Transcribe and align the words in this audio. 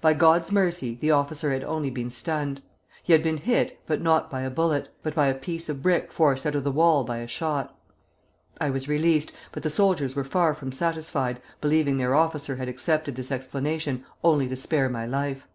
By 0.00 0.12
God's 0.12 0.50
mercy 0.50 0.98
the 1.00 1.12
officer 1.12 1.52
had 1.52 1.62
only 1.62 1.88
been 1.88 2.10
stunned. 2.10 2.60
He 3.04 3.12
had 3.12 3.22
been 3.22 3.36
hit, 3.36 3.78
not 3.88 4.28
by 4.28 4.40
a 4.40 4.50
bullet, 4.50 4.88
but 5.04 5.14
by 5.14 5.26
a 5.28 5.36
piece 5.36 5.68
of 5.68 5.84
brick 5.84 6.10
forced 6.12 6.44
out 6.44 6.56
of 6.56 6.64
the 6.64 6.72
wall 6.72 7.04
by 7.04 7.18
a 7.18 7.28
shot. 7.28 7.72
I 8.60 8.70
was 8.70 8.88
released, 8.88 9.30
but 9.52 9.62
the 9.62 9.70
soldiers 9.70 10.16
were 10.16 10.24
far 10.24 10.52
from 10.54 10.72
satisfied, 10.72 11.40
believing 11.60 11.96
their 11.98 12.16
officer 12.16 12.56
had 12.56 12.68
accepted 12.68 13.14
this 13.14 13.30
explanation 13.30 14.04
only 14.24 14.48
to 14.48 14.56
spare 14.56 14.88
my 14.88 15.06
life. 15.06 15.46